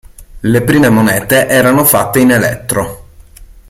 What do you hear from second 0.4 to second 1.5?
prime monete